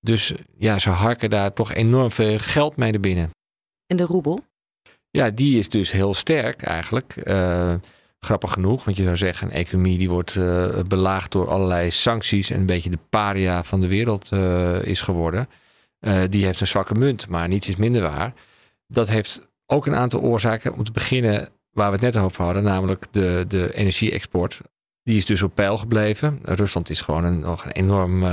Dus 0.00 0.32
ja, 0.58 0.78
ze 0.78 0.90
harken 0.90 1.30
daar 1.30 1.52
toch 1.52 1.72
enorm 1.72 2.10
veel 2.10 2.38
geld 2.38 2.76
mee 2.76 2.90
naar 2.90 3.00
binnen. 3.00 3.30
En 3.86 3.96
de 3.96 4.04
roebel? 4.04 4.44
Ja, 5.10 5.30
die 5.30 5.58
is 5.58 5.68
dus 5.68 5.90
heel 5.90 6.14
sterk 6.14 6.62
eigenlijk. 6.62 7.16
Uh, 7.24 7.74
Grappig 8.24 8.52
genoeg, 8.52 8.84
want 8.84 8.96
je 8.96 9.02
zou 9.02 9.16
zeggen, 9.16 9.46
een 9.46 9.54
economie 9.54 9.98
die 9.98 10.08
wordt 10.08 10.34
uh, 10.34 10.68
belaagd 10.88 11.32
door 11.32 11.48
allerlei 11.48 11.90
sancties 11.90 12.50
en 12.50 12.60
een 12.60 12.66
beetje 12.66 12.90
de 12.90 12.98
paria 13.08 13.64
van 13.64 13.80
de 13.80 13.88
wereld 13.88 14.30
uh, 14.32 14.82
is 14.82 15.00
geworden. 15.00 15.48
Uh, 16.00 16.22
die 16.30 16.44
heeft 16.44 16.60
een 16.60 16.66
zwakke 16.66 16.94
munt, 16.94 17.28
maar 17.28 17.48
niets 17.48 17.68
is 17.68 17.76
minder 17.76 18.02
waar. 18.02 18.32
Dat 18.86 19.08
heeft 19.08 19.48
ook 19.66 19.86
een 19.86 19.94
aantal 19.94 20.20
oorzaken. 20.20 20.74
Om 20.74 20.84
te 20.84 20.92
beginnen 20.92 21.48
waar 21.70 21.86
we 21.86 21.92
het 21.92 22.14
net 22.14 22.22
over 22.22 22.44
hadden, 22.44 22.62
namelijk 22.62 23.04
de, 23.10 23.44
de 23.48 23.74
energie-export. 23.74 24.60
Die 25.02 25.16
is 25.16 25.26
dus 25.26 25.42
op 25.42 25.54
peil 25.54 25.78
gebleven. 25.78 26.38
Rusland 26.42 26.90
is 26.90 27.00
gewoon 27.00 27.24
een, 27.24 27.38
nog 27.38 27.64
een 27.64 27.72
enorm 27.72 28.24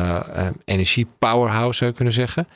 energie-powerhouse, 0.66 1.78
zou 1.78 1.90
je 1.90 1.96
kunnen 1.96 2.14
zeggen. 2.14 2.48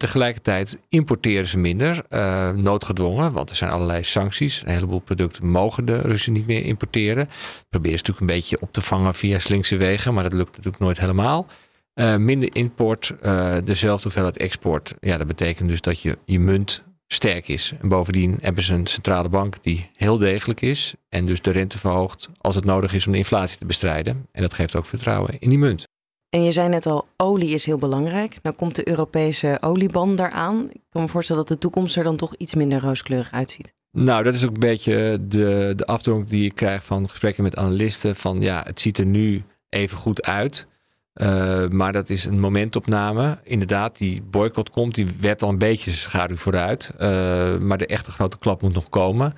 Tegelijkertijd 0.00 0.78
importeren 0.88 1.46
ze 1.46 1.58
minder, 1.58 2.04
uh, 2.10 2.50
noodgedwongen, 2.50 3.32
want 3.32 3.50
er 3.50 3.56
zijn 3.56 3.70
allerlei 3.70 4.04
sancties. 4.04 4.62
Een 4.64 4.72
heleboel 4.72 4.98
producten 5.00 5.46
mogen 5.46 5.84
de 5.84 5.96
Russen 6.00 6.32
niet 6.32 6.46
meer 6.46 6.64
importeren. 6.64 7.28
Proberen 7.68 7.98
ze 7.98 8.04
natuurlijk 8.04 8.20
een 8.20 8.38
beetje 8.38 8.60
op 8.60 8.72
te 8.72 8.80
vangen 8.80 9.14
via 9.14 9.38
slinkse 9.38 9.76
wegen, 9.76 10.14
maar 10.14 10.22
dat 10.22 10.32
lukt 10.32 10.50
natuurlijk 10.50 10.82
nooit 10.82 10.98
helemaal. 10.98 11.46
Uh, 11.94 12.16
minder 12.16 12.48
import, 12.52 13.14
uh, 13.22 13.56
dezelfde 13.64 14.02
hoeveelheid 14.02 14.36
export. 14.36 14.94
Ja, 15.00 15.16
dat 15.16 15.26
betekent 15.26 15.68
dus 15.68 15.80
dat 15.80 16.00
je, 16.00 16.18
je 16.24 16.40
munt 16.40 16.82
sterk 17.06 17.48
is. 17.48 17.72
En 17.80 17.88
bovendien 17.88 18.38
hebben 18.40 18.62
ze 18.62 18.74
een 18.74 18.86
centrale 18.86 19.28
bank 19.28 19.62
die 19.62 19.90
heel 19.94 20.18
degelijk 20.18 20.60
is 20.60 20.94
en 21.08 21.24
dus 21.24 21.40
de 21.40 21.50
rente 21.50 21.78
verhoogt 21.78 22.28
als 22.38 22.54
het 22.54 22.64
nodig 22.64 22.92
is 22.92 23.06
om 23.06 23.12
de 23.12 23.18
inflatie 23.18 23.58
te 23.58 23.66
bestrijden. 23.66 24.26
En 24.32 24.42
dat 24.42 24.54
geeft 24.54 24.76
ook 24.76 24.86
vertrouwen 24.86 25.38
in 25.38 25.48
die 25.48 25.58
munt. 25.58 25.88
En 26.30 26.44
je 26.44 26.52
zei 26.52 26.68
net 26.68 26.86
al, 26.86 27.08
olie 27.16 27.50
is 27.50 27.66
heel 27.66 27.78
belangrijk. 27.78 28.38
Nou 28.42 28.56
komt 28.56 28.76
de 28.76 28.88
Europese 28.88 29.58
olieban 29.60 30.16
daaraan. 30.16 30.68
Ik 30.72 30.80
kan 30.90 31.02
me 31.02 31.08
voorstellen 31.08 31.46
dat 31.46 31.52
de 31.52 31.58
toekomst 31.58 31.96
er 31.96 32.02
dan 32.02 32.16
toch 32.16 32.34
iets 32.34 32.54
minder 32.54 32.80
rooskleurig 32.80 33.30
uitziet. 33.30 33.72
Nou, 33.92 34.22
dat 34.22 34.34
is 34.34 34.44
ook 34.44 34.52
een 34.54 34.60
beetje 34.60 35.18
de, 35.20 35.72
de 35.76 36.24
die 36.26 36.44
ik 36.44 36.54
krijg 36.54 36.84
van 36.84 37.08
gesprekken 37.08 37.42
met 37.42 37.56
analisten. 37.56 38.16
Van 38.16 38.40
ja, 38.40 38.62
het 38.66 38.80
ziet 38.80 38.98
er 38.98 39.06
nu 39.06 39.42
even 39.68 39.98
goed 39.98 40.22
uit. 40.22 40.66
Uh, 41.14 41.68
maar 41.68 41.92
dat 41.92 42.10
is 42.10 42.24
een 42.24 42.40
momentopname. 42.40 43.38
Inderdaad, 43.42 43.98
die 43.98 44.22
boycott 44.22 44.70
komt. 44.70 44.94
Die 44.94 45.06
werd 45.20 45.42
al 45.42 45.48
een 45.48 45.58
beetje 45.58 45.90
schaduw 45.90 46.36
vooruit. 46.36 46.94
Uh, 47.00 47.56
maar 47.58 47.78
de 47.78 47.86
echte 47.86 48.10
grote 48.10 48.38
klap 48.38 48.62
moet 48.62 48.74
nog 48.74 48.88
komen. 48.88 49.34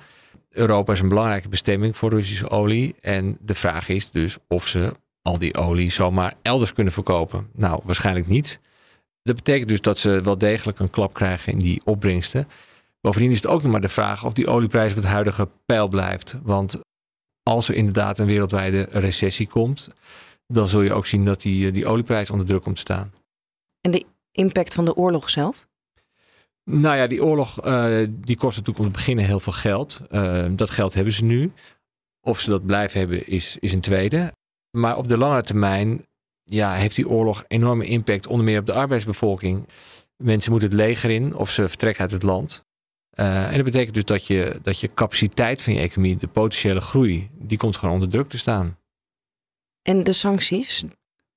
Europa 0.49 0.93
is 0.93 0.99
een 0.99 1.09
belangrijke 1.09 1.49
bestemming 1.49 1.97
voor 1.97 2.09
Russische 2.09 2.49
olie. 2.49 2.95
En 3.01 3.37
de 3.41 3.55
vraag 3.55 3.89
is 3.89 4.11
dus 4.11 4.37
of 4.47 4.67
ze 4.67 4.93
al 5.23 5.37
die 5.37 5.57
olie 5.57 5.91
zomaar 5.91 6.33
elders 6.41 6.73
kunnen 6.73 6.93
verkopen? 6.93 7.49
Nou, 7.53 7.81
waarschijnlijk 7.83 8.27
niet. 8.27 8.59
Dat 9.21 9.35
betekent 9.35 9.69
dus 9.69 9.81
dat 9.81 9.97
ze 9.97 10.21
wel 10.21 10.37
degelijk 10.37 10.79
een 10.79 10.89
klap 10.89 11.13
krijgen 11.13 11.51
in 11.53 11.59
die 11.59 11.81
opbrengsten. 11.85 12.47
Bovendien 13.01 13.31
is 13.31 13.37
het 13.37 13.47
ook 13.47 13.63
nog 13.63 13.71
maar 13.71 13.81
de 13.81 13.89
vraag 13.89 14.25
of 14.25 14.33
die 14.33 14.47
olieprijs 14.47 14.91
op 14.91 14.97
het 14.97 15.05
huidige 15.05 15.49
pijl 15.65 15.87
blijft. 15.87 16.35
Want 16.43 16.79
als 17.43 17.69
er 17.69 17.75
inderdaad 17.75 18.19
een 18.19 18.25
wereldwijde 18.25 18.87
recessie 18.91 19.47
komt, 19.47 19.89
dan 20.47 20.67
zul 20.67 20.81
je 20.81 20.93
ook 20.93 21.05
zien 21.05 21.25
dat 21.25 21.41
die, 21.41 21.71
die 21.71 21.85
olieprijs 21.85 22.29
onder 22.29 22.45
druk 22.45 22.61
komt 22.61 22.75
te 22.75 22.81
staan. 22.81 23.11
En 23.81 23.91
de 23.91 24.05
impact 24.31 24.73
van 24.73 24.85
de 24.85 24.95
oorlog 24.95 25.29
zelf? 25.29 25.67
Nou 26.63 26.97
ja, 26.97 27.07
die 27.07 27.23
oorlog 27.23 27.65
uh, 27.65 28.07
die 28.09 28.37
kost 28.37 28.57
natuurlijk 28.57 28.85
om 28.85 28.91
te 28.91 28.97
beginnen 28.97 29.25
heel 29.25 29.39
veel 29.39 29.53
geld. 29.53 30.01
Uh, 30.11 30.45
dat 30.51 30.69
geld 30.69 30.93
hebben 30.93 31.13
ze 31.13 31.23
nu. 31.23 31.51
Of 32.21 32.39
ze 32.39 32.49
dat 32.49 32.65
blijven 32.65 32.99
hebben 32.99 33.27
is, 33.27 33.57
is 33.59 33.73
een 33.73 33.81
tweede. 33.81 34.33
Maar 34.77 34.97
op 34.97 35.07
de 35.07 35.17
lange 35.17 35.41
termijn 35.41 36.05
ja, 36.43 36.73
heeft 36.73 36.95
die 36.95 37.09
oorlog 37.09 37.45
enorme 37.47 37.85
impact, 37.85 38.27
onder 38.27 38.45
meer 38.45 38.59
op 38.59 38.65
de 38.65 38.73
arbeidsbevolking. 38.73 39.67
Mensen 40.17 40.51
moeten 40.51 40.69
het 40.69 40.77
leger 40.77 41.09
in 41.09 41.35
of 41.35 41.51
ze 41.51 41.69
vertrekken 41.69 42.01
uit 42.01 42.11
het 42.11 42.23
land. 42.23 42.65
Uh, 43.19 43.47
en 43.47 43.55
dat 43.55 43.63
betekent 43.63 43.93
dus 43.93 44.05
dat 44.05 44.27
je, 44.27 44.59
dat 44.63 44.79
je 44.79 44.93
capaciteit 44.93 45.61
van 45.61 45.73
je 45.73 45.79
economie, 45.79 46.17
de 46.17 46.27
potentiële 46.27 46.81
groei, 46.81 47.29
die 47.33 47.57
komt 47.57 47.77
gewoon 47.77 47.93
onder 47.93 48.09
druk 48.09 48.29
te 48.29 48.37
staan. 48.37 48.77
En 49.81 50.03
de 50.03 50.13
sancties? 50.13 50.83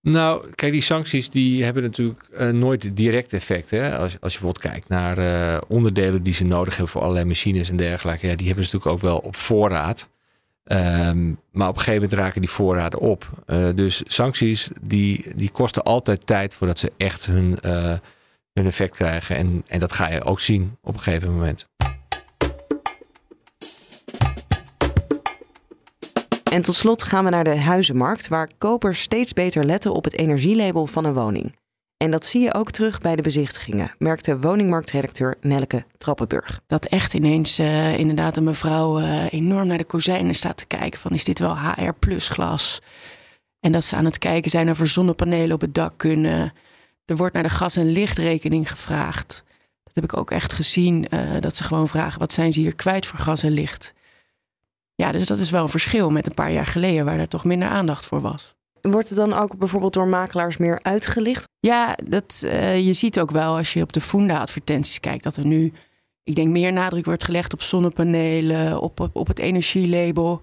Nou, 0.00 0.50
kijk, 0.54 0.72
die 0.72 0.80
sancties 0.80 1.30
die 1.30 1.64
hebben 1.64 1.82
natuurlijk 1.82 2.28
uh, 2.32 2.50
nooit 2.50 2.96
direct 2.96 3.32
effect. 3.32 3.70
Hè? 3.70 3.96
Als, 3.96 4.20
als 4.20 4.32
je 4.32 4.38
bijvoorbeeld 4.38 4.72
kijkt 4.72 4.88
naar 4.88 5.18
uh, 5.18 5.60
onderdelen 5.68 6.22
die 6.22 6.34
ze 6.34 6.44
nodig 6.44 6.72
hebben 6.72 6.92
voor 6.92 7.02
allerlei 7.02 7.24
machines 7.24 7.68
en 7.68 7.76
dergelijke, 7.76 8.26
ja, 8.26 8.36
die 8.36 8.46
hebben 8.46 8.64
ze 8.64 8.74
natuurlijk 8.74 9.04
ook 9.04 9.10
wel 9.10 9.18
op 9.18 9.36
voorraad. 9.36 10.08
Ehm, 10.66 11.28
maar 11.50 11.68
op 11.68 11.74
een 11.74 11.80
gegeven 11.80 12.02
moment 12.02 12.12
raken 12.12 12.40
die 12.40 12.50
voorraden 12.50 13.00
op. 13.00 13.30
Eh, 13.46 13.68
dus 13.74 14.02
sancties 14.06 14.70
die, 14.80 15.34
die 15.34 15.50
kosten 15.50 15.82
altijd 15.82 16.26
tijd 16.26 16.54
voordat 16.54 16.78
ze 16.78 16.92
echt 16.96 17.26
hun, 17.26 17.60
eh, 17.60 17.94
hun 18.52 18.66
effect 18.66 18.94
krijgen. 18.94 19.36
En, 19.36 19.64
en 19.66 19.80
dat 19.80 19.92
ga 19.92 20.08
je 20.08 20.24
ook 20.24 20.40
zien 20.40 20.76
op 20.82 20.94
een 20.94 21.00
gegeven 21.00 21.32
moment. 21.32 21.66
En 26.52 26.62
tot 26.62 26.74
slot 26.74 27.02
gaan 27.02 27.24
we 27.24 27.30
naar 27.30 27.44
de 27.44 27.58
huizenmarkt, 27.58 28.28
waar 28.28 28.50
kopers 28.58 29.00
steeds 29.00 29.32
beter 29.32 29.64
letten 29.64 29.92
op 29.92 30.04
het 30.04 30.18
energielabel 30.18 30.86
van 30.86 31.04
een 31.04 31.14
woning. 31.14 31.54
En 31.96 32.10
dat 32.10 32.24
zie 32.24 32.42
je 32.42 32.54
ook 32.54 32.70
terug 32.70 32.98
bij 32.98 33.16
de 33.16 33.22
bezichtigingen, 33.22 33.94
merkte 33.98 34.40
woningmarktredacteur 34.40 35.36
Nelke 35.40 35.84
Trappenburg. 35.98 36.60
Dat 36.66 36.86
echt 36.86 37.14
ineens 37.14 37.60
uh, 37.60 37.98
inderdaad 37.98 38.36
een 38.36 38.44
mevrouw 38.44 39.00
uh, 39.00 39.32
enorm 39.32 39.66
naar 39.66 39.78
de 39.78 39.84
kozijnen 39.84 40.34
staat 40.34 40.56
te 40.56 40.66
kijken 40.66 41.00
van 41.00 41.10
is 41.10 41.24
dit 41.24 41.38
wel 41.38 41.58
HR 41.58 41.92
plus 41.98 42.28
glas? 42.28 42.82
En 43.60 43.72
dat 43.72 43.84
ze 43.84 43.96
aan 43.96 44.04
het 44.04 44.18
kijken 44.18 44.50
zijn 44.50 44.70
of 44.70 44.80
er 44.80 44.86
zonnepanelen 44.86 45.54
op 45.54 45.60
het 45.60 45.74
dak 45.74 45.92
kunnen. 45.96 46.52
Er 47.04 47.16
wordt 47.16 47.34
naar 47.34 47.42
de 47.42 47.48
gas- 47.48 47.76
en 47.76 47.90
lichtrekening 47.92 48.70
gevraagd. 48.70 49.44
Dat 49.84 49.94
heb 49.94 50.04
ik 50.04 50.16
ook 50.16 50.30
echt 50.30 50.52
gezien, 50.52 51.06
uh, 51.10 51.20
dat 51.40 51.56
ze 51.56 51.64
gewoon 51.64 51.88
vragen 51.88 52.18
wat 52.18 52.32
zijn 52.32 52.52
ze 52.52 52.60
hier 52.60 52.74
kwijt 52.74 53.06
voor 53.06 53.18
gas 53.18 53.42
en 53.42 53.52
licht? 53.52 53.94
Ja, 54.94 55.12
dus 55.12 55.26
dat 55.26 55.38
is 55.38 55.50
wel 55.50 55.62
een 55.62 55.68
verschil 55.68 56.10
met 56.10 56.26
een 56.26 56.34
paar 56.34 56.52
jaar 56.52 56.66
geleden 56.66 57.04
waar 57.04 57.18
er 57.18 57.28
toch 57.28 57.44
minder 57.44 57.68
aandacht 57.68 58.06
voor 58.06 58.20
was. 58.20 58.55
Wordt 58.90 59.08
het 59.08 59.18
dan 59.18 59.32
ook 59.32 59.58
bijvoorbeeld 59.58 59.92
door 59.92 60.08
makelaars 60.08 60.56
meer 60.56 60.78
uitgelicht? 60.82 61.48
Ja, 61.60 61.98
dat, 62.04 62.42
uh, 62.44 62.86
je 62.86 62.92
ziet 62.92 63.20
ook 63.20 63.30
wel 63.30 63.56
als 63.56 63.72
je 63.72 63.82
op 63.82 63.92
de 63.92 64.00
Funda-advertenties 64.00 65.00
kijkt 65.00 65.24
dat 65.24 65.36
er 65.36 65.46
nu, 65.46 65.72
ik 66.22 66.34
denk, 66.34 66.48
meer 66.48 66.72
nadruk 66.72 67.04
wordt 67.04 67.24
gelegd 67.24 67.52
op 67.52 67.62
zonnepanelen, 67.62 68.80
op, 68.80 69.00
op, 69.00 69.16
op 69.16 69.26
het 69.26 69.38
energielabel. 69.38 70.40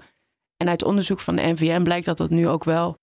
En 0.58 0.70
uit 0.70 0.84
onderzoek 0.84 1.20
van 1.20 1.36
de 1.36 1.42
NVM 1.42 1.84
blijkt 1.84 2.06
dat 2.06 2.18
dat 2.18 2.30
nu 2.30 2.48
ook 2.48 2.64
wel 2.64 2.98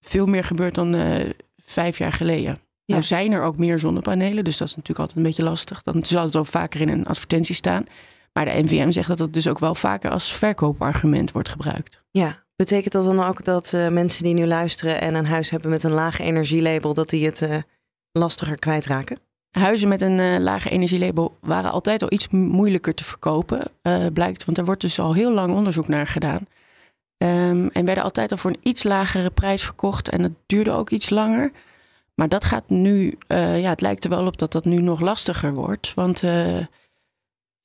veel 0.00 0.26
meer 0.26 0.44
gebeurt 0.44 0.74
dan 0.74 0.94
uh, 0.94 1.30
vijf 1.64 1.98
jaar 1.98 2.12
geleden. 2.12 2.58
Ja. 2.84 2.94
Nou 2.94 3.02
zijn 3.02 3.32
er 3.32 3.42
ook 3.42 3.56
meer 3.56 3.78
zonnepanelen, 3.78 4.44
dus 4.44 4.56
dat 4.56 4.68
is 4.68 4.74
natuurlijk 4.74 5.00
altijd 5.00 5.18
een 5.18 5.24
beetje 5.24 5.42
lastig. 5.42 5.82
Dan 5.82 6.04
zal 6.04 6.24
het 6.24 6.36
ook 6.36 6.46
vaker 6.46 6.80
in 6.80 6.88
een 6.88 7.06
advertentie 7.06 7.54
staan. 7.54 7.84
Maar 8.32 8.44
de 8.44 8.62
NVM 8.62 8.90
zegt 8.90 9.08
dat 9.08 9.18
het 9.18 9.32
dus 9.32 9.48
ook 9.48 9.58
wel 9.58 9.74
vaker 9.74 10.10
als 10.10 10.32
verkoopargument 10.32 11.32
wordt 11.32 11.48
gebruikt. 11.48 12.02
Ja, 12.10 12.44
betekent 12.62 12.92
dat 12.92 13.04
dan 13.04 13.24
ook 13.24 13.44
dat 13.44 13.72
uh, 13.74 13.88
mensen 13.88 14.22
die 14.24 14.34
nu 14.34 14.46
luisteren 14.46 15.00
en 15.00 15.14
een 15.14 15.26
huis 15.26 15.50
hebben 15.50 15.70
met 15.70 15.84
een 15.84 15.92
laag 15.92 16.20
energielabel, 16.20 16.94
dat 16.94 17.08
die 17.08 17.26
het 17.26 17.40
uh, 17.40 17.56
lastiger 18.12 18.58
kwijtraken? 18.58 19.18
Huizen 19.50 19.88
met 19.88 20.00
een 20.00 20.18
uh, 20.18 20.38
lage 20.38 20.70
energielabel 20.70 21.36
waren 21.40 21.70
altijd 21.70 22.02
al 22.02 22.12
iets 22.12 22.28
moeilijker 22.28 22.94
te 22.94 23.04
verkopen, 23.04 23.70
blijkt. 24.12 24.44
Want 24.44 24.58
er 24.58 24.64
wordt 24.64 24.80
dus 24.80 24.98
al 24.98 25.14
heel 25.14 25.32
lang 25.32 25.54
onderzoek 25.54 25.88
naar 25.88 26.06
gedaan. 26.06 26.46
Um, 27.18 27.68
en 27.68 27.84
werden 27.84 28.04
altijd 28.04 28.30
al 28.30 28.36
voor 28.36 28.50
een 28.50 28.60
iets 28.62 28.82
lagere 28.82 29.30
prijs 29.30 29.64
verkocht. 29.64 30.08
En 30.08 30.22
het 30.22 30.32
duurde 30.46 30.70
ook 30.70 30.90
iets 30.90 31.10
langer. 31.10 31.52
Maar 32.14 32.28
dat 32.28 32.44
gaat 32.44 32.68
nu, 32.68 33.18
ja, 33.28 33.68
het 33.68 33.80
lijkt 33.80 34.04
er 34.04 34.10
wel 34.10 34.26
op 34.26 34.38
dat 34.38 34.52
dat 34.52 34.64
nu 34.64 34.80
nog 34.80 35.00
lastiger 35.00 35.54
wordt. 35.54 35.94
Want 35.94 36.20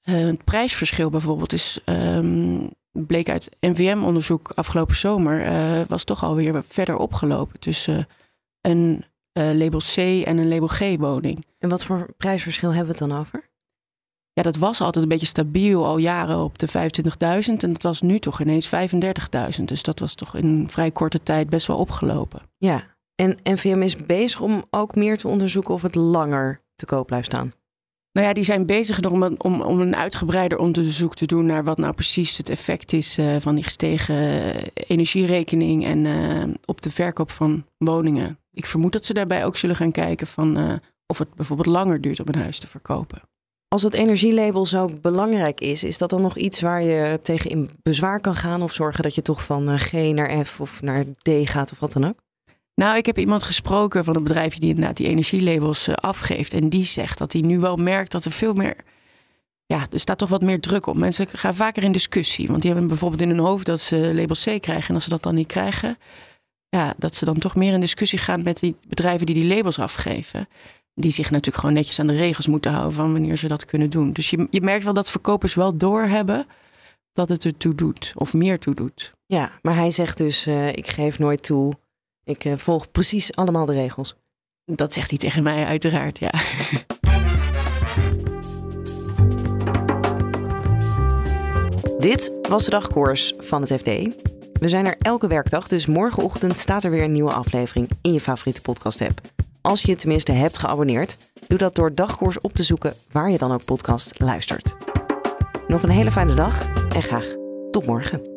het 0.01 0.43
prijsverschil 0.43 1.09
bijvoorbeeld 1.09 1.53
is, 1.53 1.79
um, 1.85 2.69
bleek 3.05 3.29
uit 3.29 3.49
NVM-onderzoek 3.59 4.51
afgelopen 4.55 4.95
zomer, 4.95 5.45
uh, 5.45 5.85
was 5.87 6.03
toch 6.03 6.23
alweer 6.23 6.63
verder 6.67 6.97
opgelopen 6.97 7.59
tussen 7.59 8.07
een 8.61 9.05
uh, 9.37 9.51
label 9.51 9.79
C 9.79 9.97
en 9.97 10.37
een 10.37 10.47
label 10.47 10.67
G-woning. 10.67 11.45
En 11.59 11.69
wat 11.69 11.85
voor 11.85 12.13
prijsverschil 12.17 12.73
hebben 12.73 12.95
we 12.95 12.99
het 12.99 13.09
dan 13.09 13.19
over? 13.19 13.49
Ja, 14.33 14.43
dat 14.43 14.55
was 14.55 14.81
altijd 14.81 15.03
een 15.03 15.09
beetje 15.09 15.25
stabiel 15.25 15.85
al 15.85 15.97
jaren 15.97 16.37
op 16.37 16.57
de 16.57 16.67
25.000 16.67 16.73
en 17.57 17.73
dat 17.73 17.81
was 17.81 18.01
nu 18.01 18.19
toch 18.19 18.41
ineens 18.41 18.69
35.000. 19.57 19.63
Dus 19.63 19.83
dat 19.83 19.99
was 19.99 20.15
toch 20.15 20.35
in 20.35 20.45
een 20.45 20.69
vrij 20.69 20.91
korte 20.91 21.23
tijd 21.23 21.49
best 21.49 21.67
wel 21.67 21.77
opgelopen. 21.77 22.41
Ja, 22.57 22.83
en 23.15 23.37
NVM 23.43 23.81
is 23.81 23.95
bezig 23.95 24.41
om 24.41 24.65
ook 24.69 24.95
meer 24.95 25.17
te 25.17 25.27
onderzoeken 25.27 25.73
of 25.73 25.81
het 25.81 25.95
langer 25.95 26.61
te 26.75 26.85
koop 26.85 27.07
blijft 27.07 27.25
staan. 27.25 27.51
Nou 28.17 28.29
ja, 28.29 28.35
die 28.35 28.43
zijn 28.43 28.65
bezig 28.65 29.01
om, 29.01 29.23
om, 29.37 29.61
om 29.61 29.79
een 29.79 29.95
uitgebreider 29.95 30.57
onderzoek 30.57 31.15
te 31.15 31.25
doen 31.25 31.45
naar 31.45 31.63
wat 31.63 31.77
nou 31.77 31.93
precies 31.93 32.37
het 32.37 32.49
effect 32.49 32.93
is 32.93 33.17
uh, 33.17 33.35
van 33.39 33.55
die 33.55 33.63
gestegen 33.63 34.55
energierekening 34.73 35.85
en 35.85 36.05
uh, 36.05 36.43
op 36.65 36.81
de 36.81 36.91
verkoop 36.91 37.31
van 37.31 37.65
woningen. 37.77 38.39
Ik 38.51 38.65
vermoed 38.65 38.91
dat 38.91 39.05
ze 39.05 39.13
daarbij 39.13 39.45
ook 39.45 39.57
zullen 39.57 39.75
gaan 39.75 39.91
kijken 39.91 40.27
van 40.27 40.79
of 41.05 41.17
het 41.17 41.33
bijvoorbeeld 41.35 41.67
langer 41.67 42.01
duurt 42.01 42.19
om 42.19 42.25
een 42.27 42.39
huis 42.39 42.59
te 42.59 42.67
verkopen. 42.67 43.21
Als 43.67 43.83
het 43.83 43.93
energielabel 43.93 44.65
zo 44.65 44.89
belangrijk 45.01 45.61
is, 45.61 45.83
is 45.83 45.97
dat 45.97 46.09
dan 46.09 46.21
nog 46.21 46.37
iets 46.37 46.61
waar 46.61 46.83
je 46.83 47.19
tegen 47.21 47.49
in 47.49 47.69
bezwaar 47.83 48.19
kan 48.19 48.35
gaan 48.35 48.61
of 48.61 48.73
zorgen 48.73 49.03
dat 49.03 49.15
je 49.15 49.21
toch 49.21 49.43
van 49.45 49.79
G 49.79 49.91
naar 49.91 50.45
F 50.45 50.61
of 50.61 50.81
naar 50.81 51.05
D 51.05 51.29
gaat 51.43 51.71
of 51.71 51.79
wat 51.79 51.93
dan 51.93 52.05
ook? 52.05 52.26
Nou, 52.81 52.97
ik 52.97 53.05
heb 53.05 53.17
iemand 53.17 53.43
gesproken 53.43 54.03
van 54.03 54.15
een 54.15 54.23
bedrijf 54.23 54.57
die 54.57 54.69
inderdaad 54.69 54.97
die 54.97 55.07
energielabels 55.07 55.87
uh, 55.87 55.95
afgeeft. 55.95 56.53
En 56.53 56.69
die 56.69 56.83
zegt 56.83 57.17
dat 57.17 57.33
hij 57.33 57.41
nu 57.41 57.59
wel 57.59 57.75
merkt 57.77 58.11
dat 58.11 58.25
er 58.25 58.31
veel 58.31 58.53
meer. 58.53 58.75
Ja, 59.65 59.87
er 59.91 59.99
staat 59.99 60.17
toch 60.17 60.29
wat 60.29 60.41
meer 60.41 60.59
druk 60.59 60.85
op. 60.85 60.95
Mensen 60.95 61.27
gaan 61.27 61.55
vaker 61.55 61.83
in 61.83 61.91
discussie. 61.91 62.47
Want 62.47 62.61
die 62.61 62.71
hebben 62.71 62.89
bijvoorbeeld 62.89 63.21
in 63.21 63.29
hun 63.29 63.39
hoofd 63.39 63.65
dat 63.65 63.79
ze 63.79 63.95
label 63.95 64.35
C 64.35 64.61
krijgen. 64.61 64.89
En 64.89 64.95
als 64.95 65.03
ze 65.03 65.09
dat 65.09 65.23
dan 65.23 65.35
niet 65.35 65.47
krijgen, 65.47 65.97
ja, 66.69 66.93
dat 66.97 67.15
ze 67.15 67.25
dan 67.25 67.37
toch 67.37 67.55
meer 67.55 67.73
in 67.73 67.79
discussie 67.79 68.19
gaan 68.19 68.43
met 68.43 68.59
die 68.59 68.75
bedrijven 68.87 69.25
die 69.25 69.35
die 69.35 69.55
labels 69.55 69.79
afgeven. 69.79 70.47
Die 70.93 71.11
zich 71.11 71.31
natuurlijk 71.31 71.57
gewoon 71.57 71.75
netjes 71.75 71.99
aan 71.99 72.07
de 72.07 72.15
regels 72.15 72.47
moeten 72.47 72.71
houden 72.71 72.93
van 72.93 73.11
wanneer 73.11 73.37
ze 73.37 73.47
dat 73.47 73.65
kunnen 73.65 73.89
doen. 73.89 74.13
Dus 74.13 74.29
je, 74.29 74.47
je 74.49 74.61
merkt 74.61 74.83
wel 74.83 74.93
dat 74.93 75.11
verkopers 75.11 75.53
wel 75.53 75.77
doorhebben 75.77 76.47
dat 77.13 77.29
het 77.29 77.43
er 77.43 77.57
toe 77.57 77.75
doet. 77.75 78.13
Of 78.15 78.33
meer 78.33 78.59
toe 78.59 78.73
doet. 78.73 79.13
Ja, 79.25 79.51
maar 79.61 79.75
hij 79.75 79.91
zegt 79.91 80.17
dus: 80.17 80.47
uh, 80.47 80.67
ik 80.67 80.87
geef 80.87 81.19
nooit 81.19 81.43
toe 81.43 81.73
ik 82.27 82.45
uh, 82.45 82.53
volg 82.57 82.91
precies 82.91 83.35
allemaal 83.35 83.65
de 83.65 83.73
regels. 83.73 84.15
Dat 84.65 84.93
zegt 84.93 85.09
hij 85.09 85.19
tegen 85.19 85.43
mij, 85.43 85.65
uiteraard, 85.65 86.19
ja. 86.19 86.31
Dit 91.99 92.31
was 92.49 92.63
de 92.63 92.69
dagkoers 92.69 93.33
van 93.37 93.61
het 93.61 93.71
FD. 93.71 93.85
We 94.59 94.69
zijn 94.69 94.85
er 94.85 94.95
elke 94.99 95.27
werkdag, 95.27 95.67
dus 95.67 95.85
morgenochtend 95.85 96.57
staat 96.57 96.83
er 96.83 96.91
weer 96.91 97.03
een 97.03 97.11
nieuwe 97.11 97.33
aflevering 97.33 97.89
in 98.01 98.13
je 98.13 98.19
favoriete 98.19 98.61
podcast-app. 98.61 99.21
Als 99.61 99.81
je 99.81 99.91
je 99.91 99.97
tenminste 99.97 100.31
hebt 100.31 100.57
geabonneerd, 100.57 101.17
doe 101.47 101.57
dat 101.57 101.75
door 101.75 101.95
dagkoers 101.95 102.41
op 102.41 102.53
te 102.53 102.63
zoeken 102.63 102.93
waar 103.11 103.31
je 103.31 103.37
dan 103.37 103.51
ook 103.51 103.65
podcast 103.65 104.19
luistert. 104.19 104.75
Nog 105.67 105.83
een 105.83 105.89
hele 105.89 106.11
fijne 106.11 106.33
dag 106.33 106.67
en 106.89 107.03
graag 107.03 107.35
tot 107.71 107.85
morgen. 107.85 108.36